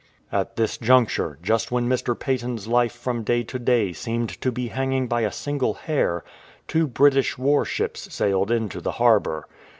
"At 0.31 0.55
this 0.55 0.79
juncture, 0.79 1.37
just 1.43 1.71
when 1.71 1.87
Mr. 1.87 2.17
Paton's 2.19 2.67
life 2.67 2.91
from 2.91 3.21
day 3.21 3.43
to 3.43 3.59
day 3.59 3.93
seemed 3.93 4.41
to 4.41 4.51
be 4.51 4.69
hanging 4.69 5.07
by 5.07 5.21
a 5.21 5.31
single 5.31 5.75
hair, 5.75 6.23
two 6.67 6.87
British 6.87 7.37
warships 7.37 8.11
sailed 8.11 8.49
into 8.49 8.81
the 8.81 8.93
harbour. 8.93 9.47